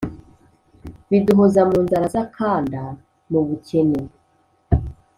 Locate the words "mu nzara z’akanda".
1.69-2.81